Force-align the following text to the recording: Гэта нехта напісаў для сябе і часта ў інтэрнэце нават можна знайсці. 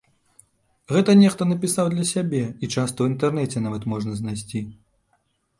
Гэта 0.95 1.13
нехта 1.23 1.45
напісаў 1.51 1.91
для 1.95 2.05
сябе 2.13 2.41
і 2.63 2.71
часта 2.75 2.97
ў 3.05 3.13
інтэрнэце 3.13 3.63
нават 3.67 3.83
можна 3.95 4.11
знайсці. 4.23 4.65